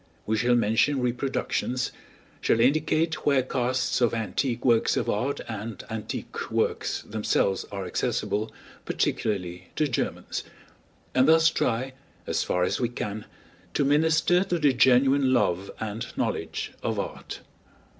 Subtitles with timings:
[0.25, 1.91] We shall mention reproductions,
[2.41, 8.51] shall indicate where casts of antique works of art and antique works themselves are accessible,
[8.83, 10.43] particularly to Germans;
[11.13, 11.93] and thus try,
[12.25, 13.25] as far as we can,
[13.75, 17.41] to minister to the genuine love and knowledge of art.